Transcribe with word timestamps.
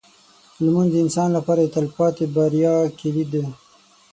لمونځ 0.63 0.89
د 0.91 0.95
انسان 1.05 1.29
لپاره 1.37 1.59
د 1.63 1.67
تلپاتې 1.75 2.25
بریا 2.35 2.75
کلید 2.99 3.27
دی. 3.33 3.43